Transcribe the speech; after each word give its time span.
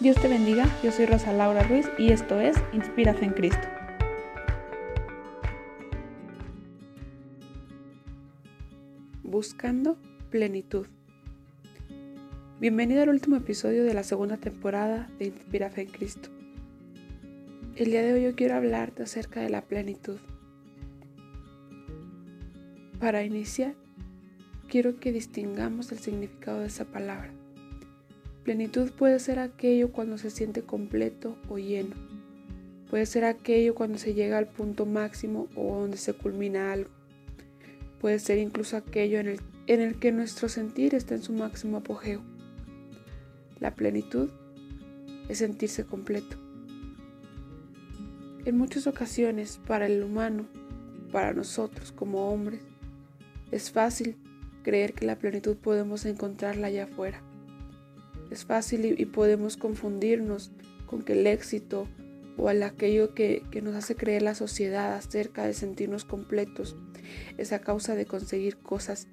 Dios 0.00 0.14
te 0.14 0.28
bendiga, 0.28 0.64
yo 0.84 0.92
soy 0.92 1.06
Rosa 1.06 1.32
Laura 1.32 1.64
Ruiz 1.64 1.90
y 1.98 2.12
esto 2.12 2.38
es 2.38 2.56
Inspírate 2.72 3.24
en 3.24 3.32
Cristo. 3.32 3.66
Buscando 9.24 9.98
plenitud. 10.30 10.86
Bienvenido 12.60 13.02
al 13.02 13.08
último 13.08 13.34
episodio 13.34 13.82
de 13.82 13.92
la 13.92 14.04
segunda 14.04 14.36
temporada 14.36 15.10
de 15.18 15.26
Inspírate 15.26 15.80
en 15.80 15.88
Cristo. 15.88 16.28
El 17.74 17.86
día 17.86 18.02
de 18.02 18.12
hoy 18.12 18.22
yo 18.22 18.36
quiero 18.36 18.54
hablarte 18.54 19.02
acerca 19.02 19.40
de 19.40 19.50
la 19.50 19.62
plenitud. 19.62 20.18
Para 23.00 23.24
iniciar, 23.24 23.74
quiero 24.68 25.00
que 25.00 25.10
distingamos 25.10 25.90
el 25.90 25.98
significado 25.98 26.60
de 26.60 26.68
esa 26.68 26.84
palabra. 26.84 27.37
Plenitud 28.44 28.90
puede 28.92 29.18
ser 29.18 29.38
aquello 29.38 29.92
cuando 29.92 30.18
se 30.18 30.30
siente 30.30 30.62
completo 30.62 31.36
o 31.48 31.58
lleno. 31.58 31.94
Puede 32.90 33.04
ser 33.04 33.24
aquello 33.24 33.74
cuando 33.74 33.98
se 33.98 34.14
llega 34.14 34.38
al 34.38 34.48
punto 34.48 34.86
máximo 34.86 35.48
o 35.54 35.80
donde 35.80 35.98
se 35.98 36.14
culmina 36.14 36.72
algo. 36.72 36.90
Puede 38.00 38.18
ser 38.18 38.38
incluso 38.38 38.76
aquello 38.76 39.18
en 39.20 39.28
el, 39.28 39.40
en 39.66 39.80
el 39.80 39.98
que 39.98 40.12
nuestro 40.12 40.48
sentir 40.48 40.94
está 40.94 41.14
en 41.14 41.22
su 41.22 41.32
máximo 41.32 41.78
apogeo. 41.78 42.22
La 43.60 43.74
plenitud 43.74 44.30
es 45.28 45.38
sentirse 45.38 45.84
completo. 45.84 46.36
En 48.44 48.56
muchas 48.56 48.86
ocasiones, 48.86 49.60
para 49.66 49.86
el 49.86 50.02
humano, 50.02 50.46
para 51.12 51.34
nosotros 51.34 51.92
como 51.92 52.32
hombres, 52.32 52.62
es 53.50 53.70
fácil 53.70 54.16
creer 54.62 54.94
que 54.94 55.06
la 55.06 55.18
plenitud 55.18 55.56
podemos 55.56 56.06
encontrarla 56.06 56.68
allá 56.68 56.84
afuera. 56.84 57.20
Es 58.30 58.44
fácil 58.44 58.94
y, 58.98 59.04
podemos 59.06 59.56
confundirnos 59.56 60.50
con 60.86 61.02
que 61.02 61.14
el 61.14 61.26
éxito 61.26 61.86
o 62.36 62.48
aquello 62.48 63.14
que, 63.14 63.42
que 63.50 63.62
nos 63.62 63.74
hace 63.74 63.96
creer 63.96 64.22
la 64.22 64.34
sociedad 64.34 64.94
acerca 64.94 65.44
de 65.44 65.54
sentirnos 65.54 66.04
completos 66.04 66.76
es 67.36 67.52
a 67.52 67.60
causa 67.60 67.94
de 67.94 68.06
conseguir 68.06 68.56
cosas 68.56 69.08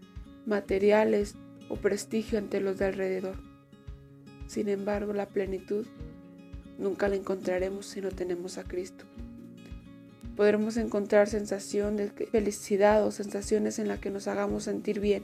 materiales 0.45 1.35
o 1.69 1.75
prestigio 1.75 2.37
ante 2.37 2.61
los 2.61 2.77
de 2.77 2.85
alrededor. 2.85 3.35
Sin 4.47 4.69
embargo, 4.69 5.13
la 5.13 5.27
plenitud 5.27 5.85
nunca 6.77 7.07
la 7.07 7.15
encontraremos 7.15 7.85
si 7.85 8.01
no 8.01 8.09
tenemos 8.09 8.57
a 8.57 8.63
Cristo. 8.63 9.05
Podremos 10.35 10.77
encontrar 10.77 11.27
sensación 11.27 11.95
de 11.95 12.09
felicidad 12.09 13.05
o 13.05 13.11
sensaciones 13.11 13.79
en 13.79 13.87
las 13.87 13.99
que 13.99 14.11
nos 14.11 14.27
hagamos 14.27 14.65
sentir 14.65 14.99
bien, 14.99 15.23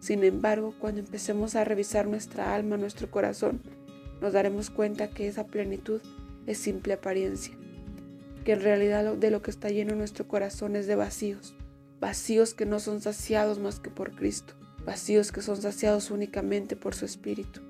sin 0.00 0.24
embargo, 0.24 0.74
cuando 0.78 1.00
empecemos 1.00 1.54
a 1.54 1.64
revisar 1.64 2.06
nuestra 2.06 2.54
alma, 2.54 2.78
nuestro 2.78 3.10
corazón, 3.10 3.60
nos 4.22 4.32
daremos 4.32 4.70
cuenta 4.70 5.10
que 5.10 5.28
esa 5.28 5.46
plenitud 5.46 6.00
es 6.46 6.58
simple 6.58 6.94
apariencia, 6.94 7.54
que 8.44 8.52
en 8.52 8.62
realidad 8.62 9.14
de 9.14 9.30
lo 9.30 9.42
que 9.42 9.50
está 9.50 9.68
lleno 9.68 9.94
nuestro 9.94 10.26
corazón 10.26 10.74
es 10.74 10.86
de 10.86 10.96
vacíos, 10.96 11.54
vacíos 12.00 12.54
que 12.54 12.64
no 12.64 12.80
son 12.80 13.02
saciados 13.02 13.58
más 13.58 13.78
que 13.78 13.90
por 13.90 14.12
Cristo, 14.12 14.54
vacíos 14.86 15.32
que 15.32 15.42
son 15.42 15.60
saciados 15.60 16.10
únicamente 16.10 16.76
por 16.76 16.94
su 16.94 17.04
Espíritu. 17.04 17.60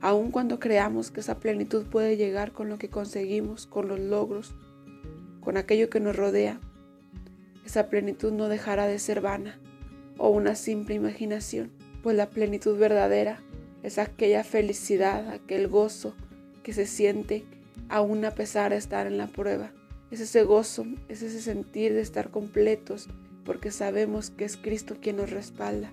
Aun 0.00 0.30
cuando 0.30 0.58
creamos 0.58 1.10
que 1.10 1.20
esa 1.20 1.40
plenitud 1.40 1.84
puede 1.84 2.16
llegar 2.16 2.52
con 2.52 2.70
lo 2.70 2.78
que 2.78 2.88
conseguimos, 2.88 3.66
con 3.66 3.88
los 3.88 4.00
logros, 4.00 4.54
con 5.40 5.58
aquello 5.58 5.90
que 5.90 6.00
nos 6.00 6.16
rodea, 6.16 6.58
esa 7.66 7.88
plenitud 7.88 8.32
no 8.32 8.48
dejará 8.48 8.86
de 8.86 8.98
ser 8.98 9.20
vana, 9.20 9.58
o 10.18 10.30
una 10.30 10.54
simple 10.54 10.94
imaginación, 10.94 11.70
pues 12.02 12.16
la 12.16 12.30
plenitud 12.30 12.78
verdadera 12.78 13.40
es 13.82 13.98
aquella 13.98 14.44
felicidad, 14.44 15.30
aquel 15.30 15.68
gozo 15.68 16.14
que 16.62 16.72
se 16.72 16.86
siente 16.86 17.44
aún 17.88 18.24
a 18.24 18.32
pesar 18.32 18.72
de 18.72 18.78
estar 18.78 19.06
en 19.06 19.18
la 19.18 19.28
prueba. 19.28 19.72
Es 20.10 20.20
ese 20.20 20.42
gozo, 20.44 20.86
es 21.08 21.22
ese 21.22 21.40
sentir 21.40 21.92
de 21.92 22.00
estar 22.00 22.30
completos, 22.30 23.08
porque 23.44 23.70
sabemos 23.70 24.30
que 24.30 24.44
es 24.44 24.56
Cristo 24.56 24.96
quien 25.00 25.16
nos 25.16 25.30
respalda, 25.30 25.92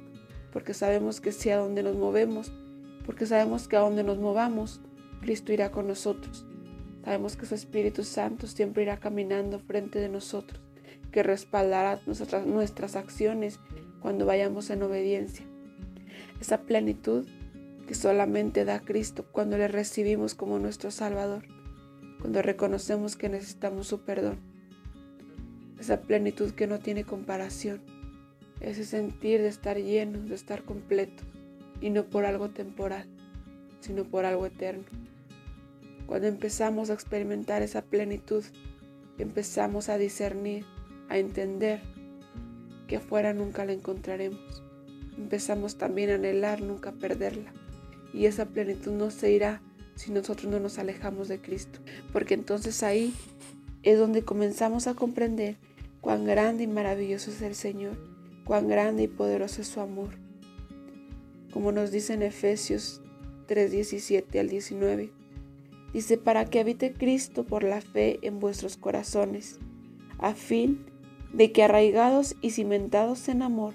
porque 0.51 0.73
sabemos 0.73 1.22
que 1.22 1.31
si 1.31 1.50
a 1.50 1.57
donde 1.57 1.83
nos 1.83 1.95
movemos, 1.95 2.51
porque 3.06 3.25
sabemos 3.25 3.67
que 3.67 3.75
a 3.75 3.81
donde 3.81 4.03
nos 4.03 4.17
movamos, 4.17 4.81
Cristo 5.22 5.53
irá 5.53 5.72
con 5.72 5.88
nosotros. 5.88 6.45
Sabemos 7.03 7.35
que 7.35 7.45
su 7.45 7.56
Espíritu 7.56 8.03
Santo 8.03 8.47
siempre 8.47 8.83
irá 8.83 8.97
caminando 8.97 9.59
frente 9.59 10.00
de 10.00 10.09
nosotros, 10.09 10.62
que 11.12 11.22
respaldará 11.22 12.00
nuestras, 12.06 12.45
nuestras 12.45 12.95
acciones 12.95 13.59
cuando 14.03 14.25
vayamos 14.25 14.69
en 14.69 14.84
obediencia. 14.84 15.46
Esa 16.41 16.62
plenitud 16.62 17.25
que 17.88 17.96
solamente 17.96 18.66
da 18.66 18.81
Cristo 18.81 19.25
cuando 19.31 19.58
le 19.58 19.69
recibimos 19.69 20.36
como 20.36 20.59
nuestro 20.59 20.91
Salvador, 20.91 21.44
cuando 22.19 22.42
reconocemos 22.42 23.16
que 23.16 23.30
necesitamos 23.30 23.88
su 23.88 24.02
perdón. 24.02 24.40
Esa 25.80 26.02
plenitud 26.02 26.52
que 26.52 26.68
no 26.68 26.80
tiene 26.80 27.06
comparación, 27.06 27.81
ese 28.59 28.84
sentir 28.84 29.42
de 29.42 29.47
estar 29.47 29.78
lleno, 29.78 30.19
de 30.19 30.36
estar 30.36 30.63
completo, 30.63 31.24
y 31.80 31.90
no 31.90 32.03
por 32.03 32.25
algo 32.25 32.50
temporal, 32.50 33.08
sino 33.80 34.03
por 34.03 34.25
algo 34.25 34.46
eterno. 34.46 34.84
Cuando 36.08 36.28
empezamos 36.28 36.90
a 36.90 36.94
experimentar 36.94 37.62
esa 37.62 37.81
plenitud, 37.81 38.44
empezamos 39.18 39.88
a 39.88 39.97
discernir, 39.97 40.66
a 41.08 41.18
entender 41.18 41.81
que 42.88 42.97
afuera 42.97 43.33
nunca 43.33 43.66
la 43.66 43.73
encontraremos. 43.73 44.63
Empezamos 45.17 45.77
también 45.77 46.09
a 46.09 46.16
anhelar 46.16 46.61
nunca 46.61 46.91
perderla. 46.91 47.53
Y 48.13 48.25
esa 48.25 48.45
plenitud 48.45 48.91
no 48.91 49.11
se 49.11 49.31
irá 49.31 49.61
si 49.95 50.11
nosotros 50.11 50.51
no 50.51 50.59
nos 50.59 50.79
alejamos 50.79 51.27
de 51.27 51.39
Cristo. 51.39 51.79
Porque 52.11 52.33
entonces 52.33 52.83
ahí 52.83 53.13
es 53.83 53.99
donde 53.99 54.23
comenzamos 54.23 54.88
a 54.88 54.94
comprender 54.94 55.57
cuán 56.01 56.25
grande 56.25 56.63
y 56.63 56.67
maravilloso 56.67 57.31
es 57.31 57.41
el 57.41 57.55
Señor, 57.55 57.97
cuán 58.45 58.67
grande 58.67 59.03
y 59.03 59.07
poderoso 59.07 59.61
es 59.61 59.67
su 59.67 59.79
amor. 59.79 60.09
Como 61.51 61.71
nos 61.71 61.91
dice 61.91 62.13
en 62.13 62.23
Efesios 62.23 63.01
3:17 63.47 64.39
al 64.39 64.50
19, 64.50 65.11
dice, 65.94 66.17
para 66.17 66.45
que 66.45 66.59
habite 66.59 66.94
Cristo 66.94 67.44
por 67.44 67.63
la 67.63 67.81
fe 67.81 68.19
en 68.23 68.39
vuestros 68.39 68.77
corazones, 68.77 69.59
a 70.17 70.33
fin 70.33 70.85
de 71.33 71.51
que 71.51 71.63
arraigados 71.63 72.35
y 72.41 72.51
cimentados 72.51 73.27
en 73.27 73.41
amor, 73.41 73.73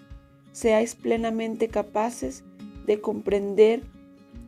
seáis 0.52 0.94
plenamente 0.94 1.68
capaces 1.68 2.44
de 2.86 3.00
comprender 3.00 3.82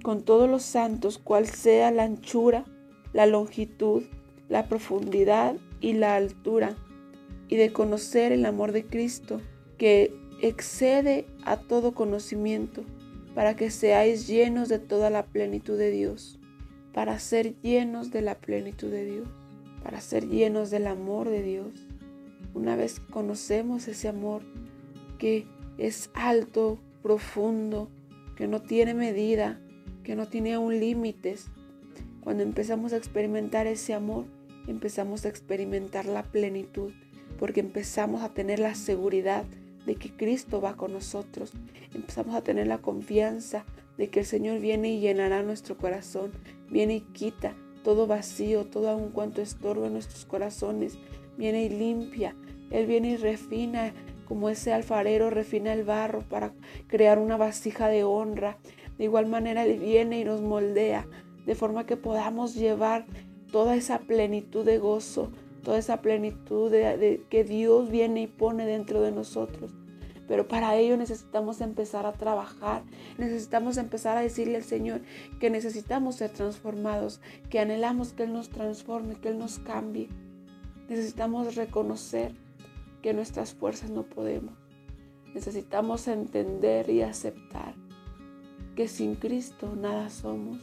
con 0.02 0.22
todos 0.22 0.48
los 0.48 0.62
santos 0.62 1.18
cuál 1.18 1.46
sea 1.46 1.90
la 1.90 2.04
anchura, 2.04 2.64
la 3.12 3.26
longitud, 3.26 4.04
la 4.48 4.66
profundidad 4.66 5.56
y 5.80 5.92
la 5.92 6.16
altura, 6.16 6.76
y 7.48 7.56
de 7.56 7.72
conocer 7.72 8.32
el 8.32 8.46
amor 8.46 8.72
de 8.72 8.86
Cristo, 8.86 9.40
que 9.76 10.14
excede 10.40 11.26
a 11.44 11.56
todo 11.58 11.92
conocimiento, 11.92 12.82
para 13.34 13.56
que 13.56 13.70
seáis 13.70 14.26
llenos 14.26 14.68
de 14.68 14.78
toda 14.78 15.10
la 15.10 15.26
plenitud 15.26 15.76
de 15.76 15.90
Dios, 15.90 16.38
para 16.92 17.18
ser 17.18 17.54
llenos 17.62 18.10
de 18.10 18.22
la 18.22 18.36
plenitud 18.36 18.90
de 18.90 19.04
Dios, 19.04 19.28
para 19.82 20.00
ser 20.00 20.28
llenos 20.28 20.70
del 20.70 20.86
amor 20.86 21.28
de 21.28 21.42
Dios. 21.42 21.89
Una 22.54 22.76
vez 22.76 23.00
conocemos 23.10 23.88
ese 23.88 24.08
amor 24.08 24.42
que 25.18 25.46
es 25.78 26.10
alto, 26.14 26.78
profundo, 27.02 27.88
que 28.36 28.46
no 28.46 28.60
tiene 28.60 28.94
medida, 28.94 29.60
que 30.02 30.16
no 30.16 30.28
tiene 30.28 30.54
aún 30.54 30.80
límites, 30.80 31.48
cuando 32.20 32.42
empezamos 32.42 32.92
a 32.92 32.96
experimentar 32.96 33.66
ese 33.66 33.94
amor, 33.94 34.26
empezamos 34.66 35.24
a 35.24 35.28
experimentar 35.28 36.06
la 36.06 36.22
plenitud, 36.22 36.92
porque 37.38 37.60
empezamos 37.60 38.22
a 38.22 38.34
tener 38.34 38.58
la 38.58 38.74
seguridad 38.74 39.44
de 39.86 39.94
que 39.94 40.10
Cristo 40.10 40.60
va 40.60 40.76
con 40.76 40.92
nosotros. 40.92 41.52
Empezamos 41.94 42.34
a 42.34 42.42
tener 42.42 42.66
la 42.66 42.78
confianza 42.78 43.64
de 43.96 44.08
que 44.08 44.20
el 44.20 44.26
Señor 44.26 44.60
viene 44.60 44.92
y 44.92 45.00
llenará 45.00 45.42
nuestro 45.42 45.76
corazón, 45.76 46.32
viene 46.70 46.96
y 46.96 47.00
quita 47.00 47.54
todo 47.82 48.06
vacío, 48.06 48.66
todo 48.66 48.90
aun 48.90 49.10
cuanto 49.10 49.40
estorba 49.40 49.88
nuestros 49.88 50.26
corazones, 50.26 50.98
viene 51.40 51.64
y 51.64 51.70
limpia. 51.70 52.36
Él 52.70 52.86
viene 52.86 53.12
y 53.12 53.16
refina, 53.16 53.94
como 54.28 54.50
ese 54.50 54.74
alfarero 54.74 55.30
refina 55.30 55.72
el 55.72 55.84
barro 55.84 56.20
para 56.20 56.52
crear 56.86 57.18
una 57.18 57.38
vasija 57.38 57.88
de 57.88 58.04
honra. 58.04 58.58
De 58.98 59.04
igual 59.04 59.26
manera 59.26 59.64
Él 59.64 59.80
viene 59.80 60.20
y 60.20 60.24
nos 60.24 60.42
moldea, 60.42 61.06
de 61.46 61.54
forma 61.54 61.86
que 61.86 61.96
podamos 61.96 62.54
llevar 62.54 63.06
toda 63.50 63.74
esa 63.74 64.00
plenitud 64.00 64.66
de 64.66 64.78
gozo, 64.78 65.30
toda 65.64 65.78
esa 65.78 66.02
plenitud 66.02 66.70
de, 66.70 67.24
que 67.30 67.42
Dios 67.42 67.90
viene 67.90 68.20
y 68.20 68.26
pone 68.26 68.66
dentro 68.66 69.00
de 69.00 69.10
nosotros. 69.10 69.72
Pero 70.28 70.46
para 70.46 70.76
ello 70.76 70.98
necesitamos 70.98 71.62
empezar 71.62 72.04
a 72.04 72.12
trabajar, 72.12 72.82
necesitamos 73.16 73.78
empezar 73.78 74.18
a 74.18 74.20
decirle 74.20 74.56
al 74.56 74.64
Señor 74.64 75.00
que 75.40 75.48
necesitamos 75.48 76.16
ser 76.16 76.30
transformados, 76.30 77.20
que 77.48 77.58
anhelamos 77.58 78.12
que 78.12 78.24
Él 78.24 78.34
nos 78.34 78.50
transforme, 78.50 79.14
que 79.14 79.30
Él 79.30 79.38
nos 79.38 79.58
cambie. 79.58 80.08
Necesitamos 80.90 81.54
reconocer 81.54 82.32
que 83.00 83.14
nuestras 83.14 83.54
fuerzas 83.54 83.90
no 83.90 84.02
podemos. 84.02 84.54
Necesitamos 85.32 86.08
entender 86.08 86.90
y 86.90 87.02
aceptar 87.02 87.76
que 88.74 88.88
sin 88.88 89.14
Cristo 89.14 89.72
nada 89.76 90.10
somos, 90.10 90.58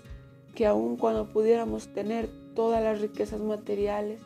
que 0.53 0.67
aun 0.67 0.97
cuando 0.97 1.31
pudiéramos 1.31 1.87
tener 1.93 2.29
todas 2.55 2.83
las 2.83 2.99
riquezas 2.99 3.39
materiales, 3.39 4.19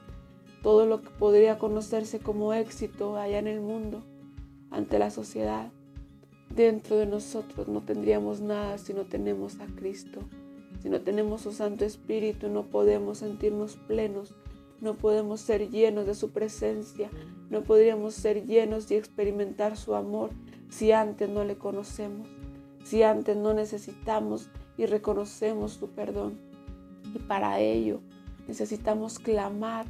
todo 0.64 0.88
lo 0.88 1.04
que 1.04 1.12
podría 1.12 1.60
conocerse 1.60 2.18
como 2.18 2.56
éxito 2.56 3.16
allá 3.16 3.38
en 3.38 3.48
el 3.48 3.62
mundo, 3.62 4.02
ante 4.72 4.98
la 4.98 5.12
sociedad, 5.12 5.72
dentro 6.50 6.98
de 6.98 7.06
nosotros 7.06 7.68
no 7.68 7.82
tendríamos 7.82 8.42
nada 8.42 8.80
si 8.80 8.96
no 8.96 9.04
tenemos 9.04 9.60
a 9.60 9.68
Cristo. 9.68 10.22
Si 10.82 10.90
no 10.90 11.02
tenemos 11.02 11.42
su 11.42 11.52
Santo 11.52 11.86
Espíritu, 11.86 12.50
no 12.50 12.64
podemos 12.64 13.20
sentirnos 13.20 13.76
plenos, 13.76 14.34
no 14.82 14.96
podemos 14.96 15.40
ser 15.40 15.70
llenos 15.70 16.06
de 16.06 16.16
su 16.16 16.32
presencia, 16.32 17.10
no 17.50 17.64
podríamos 17.64 18.16
ser 18.16 18.46
llenos 18.46 18.90
y 18.92 18.96
experimentar 18.96 19.78
su 19.78 19.96
amor 19.96 20.32
si 20.70 20.92
antes 20.92 21.30
no 21.30 21.44
le 21.44 21.56
conocemos, 21.56 22.28
si 22.84 23.04
antes 23.04 23.38
no 23.38 23.54
necesitamos 23.54 24.50
y 24.78 24.88
reconocemos 24.88 25.74
su 25.74 25.90
perdón. 25.90 26.40
Y 27.14 27.20
para 27.20 27.60
ello 27.60 28.02
necesitamos 28.48 29.20
clamar, 29.20 29.86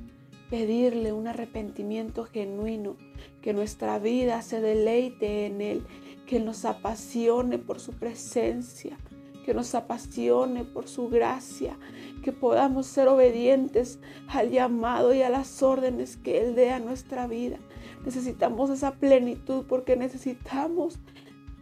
pedirle 0.50 1.14
un 1.14 1.28
arrepentimiento 1.28 2.26
genuino, 2.26 2.98
que 3.42 3.54
nuestra 3.54 4.00
vida 4.00 4.42
se 4.42 4.60
deleite 4.60 5.46
en 5.46 5.62
Él, 5.62 5.86
que 6.28 6.40
nos 6.40 6.66
apasione 6.66 7.58
por 7.58 7.80
su 7.80 7.94
presencia, 7.94 8.98
que 9.44 9.54
nos 9.54 9.76
apasione 9.76 10.64
por 10.64 10.88
su 10.88 11.10
gracia, 11.10 11.78
que 12.24 12.32
podamos 12.32 12.86
ser 12.88 13.08
obedientes 13.08 14.00
al 14.28 14.52
llamado 14.52 15.14
y 15.14 15.22
a 15.22 15.30
las 15.30 15.64
órdenes 15.64 16.18
que 16.18 16.42
Él 16.42 16.56
dé 16.56 16.72
a 16.72 16.80
nuestra 16.80 17.28
vida. 17.28 17.58
Necesitamos 18.06 18.70
esa 18.70 18.96
plenitud 18.96 19.66
porque 19.68 19.96
necesitamos, 19.96 21.00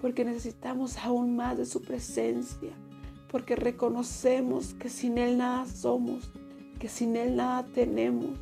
porque 0.01 0.25
necesitamos 0.25 0.97
aún 0.97 1.35
más 1.35 1.57
de 1.57 1.65
su 1.65 1.81
presencia, 1.81 2.71
porque 3.31 3.55
reconocemos 3.55 4.73
que 4.73 4.89
sin 4.89 5.17
Él 5.17 5.37
nada 5.37 5.65
somos, 5.65 6.31
que 6.79 6.89
sin 6.89 7.15
Él 7.15 7.35
nada 7.35 7.65
tenemos, 7.73 8.37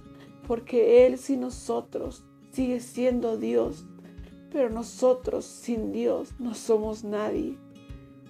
porque 0.48 1.06
Él 1.06 1.18
sin 1.18 1.42
nosotros 1.42 2.24
sigue 2.52 2.80
siendo 2.80 3.38
Dios, 3.38 3.86
pero 4.52 4.70
nosotros 4.70 5.46
sin 5.46 5.92
Dios 5.92 6.34
no 6.40 6.56
somos 6.56 7.04
nadie. 7.04 7.58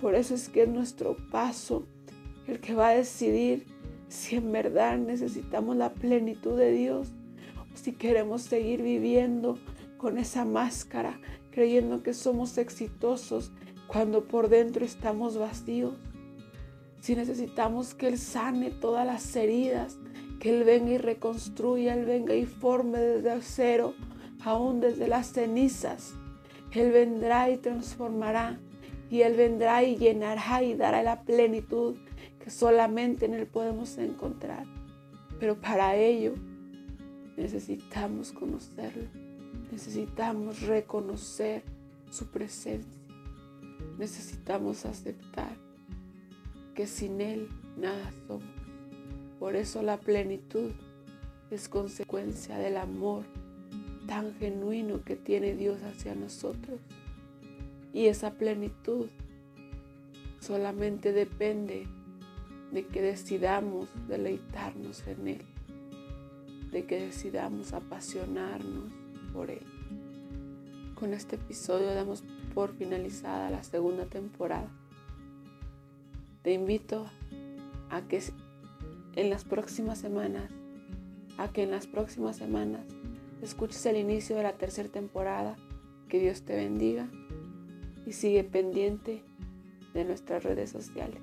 Por 0.01 0.15
eso 0.15 0.35
es 0.35 0.49
que 0.49 0.63
es 0.63 0.69
nuestro 0.69 1.17
paso 1.31 1.87
el 2.47 2.59
que 2.59 2.73
va 2.73 2.89
a 2.89 2.95
decidir 2.95 3.65
si 4.09 4.35
en 4.35 4.51
verdad 4.51 4.97
necesitamos 4.97 5.75
la 5.75 5.93
plenitud 5.93 6.57
de 6.57 6.71
Dios 6.71 7.09
o 7.57 7.77
si 7.77 7.93
queremos 7.93 8.43
seguir 8.43 8.81
viviendo 8.81 9.57
con 9.97 10.17
esa 10.17 10.45
máscara, 10.45 11.19
creyendo 11.51 12.03
que 12.03 12.13
somos 12.13 12.57
exitosos 12.57 13.51
cuando 13.87 14.27
por 14.27 14.49
dentro 14.49 14.85
estamos 14.85 15.37
vacíos. 15.37 15.95
Si 17.01 17.15
necesitamos 17.15 17.93
que 17.93 18.07
Él 18.07 18.17
sane 18.17 18.69
todas 18.69 19.05
las 19.05 19.35
heridas, 19.35 19.97
que 20.39 20.55
Él 20.55 20.63
venga 20.63 20.91
y 20.91 20.97
reconstruya, 20.97 21.95
Él 21.95 22.05
venga 22.05 22.35
y 22.35 22.45
forme 22.45 22.99
desde 22.99 23.41
cero, 23.41 23.95
aún 24.43 24.79
desde 24.79 25.07
las 25.07 25.31
cenizas. 25.33 26.13
Él 26.71 26.91
vendrá 26.91 27.49
y 27.49 27.57
transformará 27.57 28.59
y 29.09 29.21
Él 29.21 29.35
vendrá 29.35 29.83
y 29.83 29.97
llenará 29.97 30.63
y 30.63 30.75
dará 30.75 31.03
la 31.03 31.21
plenitud 31.23 31.95
que 32.43 32.49
solamente 32.49 33.25
en 33.25 33.33
Él 33.33 33.47
podemos 33.47 33.97
encontrar. 33.97 34.65
Pero 35.39 35.59
para 35.59 35.95
ello 35.95 36.33
necesitamos 37.35 38.31
conocerlo, 38.31 39.07
necesitamos 39.71 40.61
reconocer 40.61 41.63
su 42.09 42.27
presencia, 42.27 43.01
necesitamos 43.97 44.85
aceptar 44.85 45.55
que 46.73 46.87
sin 46.87 47.21
Él 47.21 47.49
nada 47.77 48.11
somos. 48.27 48.43
Por 49.39 49.55
eso 49.55 49.83
la 49.83 49.97
plenitud 49.97 50.71
es 51.51 51.69
consecuencia 51.69 52.57
del 52.57 52.77
amor 52.77 53.23
tan 54.07 54.33
genuino 54.35 55.03
que 55.03 55.15
tiene 55.15 55.53
Dios 55.53 55.79
hacia 55.83 56.15
nosotros. 56.15 56.79
Y 57.97 58.05
esa 58.05 58.29
plenitud 58.29 59.07
solamente 60.39 61.13
depende 61.13 61.87
de 62.71 62.85
que 62.85 63.01
decidamos 63.01 63.89
deleitarnos 64.07 65.07
en 65.07 65.27
Él, 65.27 65.41
de 66.71 66.85
que 66.85 66.99
decidamos 66.99 67.73
apasionarnos 67.73 68.91
por 69.33 69.49
Él. 69.49 69.65
Con 70.93 71.11
este 71.15 71.37
episodio 71.37 71.91
damos 71.95 72.23
por 72.53 72.71
finalizada 72.75 73.49
la 73.49 73.63
segunda 73.63 74.05
temporada. 74.05 74.69
Te 76.43 76.53
invito 76.53 77.07
a 77.89 78.03
que 78.03 78.21
en 79.15 79.31
las 79.31 79.43
próximas 79.43 79.97
semanas, 79.97 80.51
a 81.39 81.47
que 81.47 81.63
en 81.63 81.71
las 81.71 81.87
próximas 81.87 82.37
semanas 82.37 82.85
escuches 83.41 83.83
el 83.87 83.97
inicio 83.97 84.35
de 84.35 84.43
la 84.43 84.53
tercera 84.53 84.87
temporada. 84.87 85.55
Que 86.09 86.19
Dios 86.19 86.43
te 86.43 86.55
bendiga 86.55 87.09
y 88.07 88.13
sigue 88.13 88.45
pendiente 88.45 89.21
de 89.93 90.05
nuestras 90.05 90.43
redes 90.43 90.69
sociales. 90.69 91.19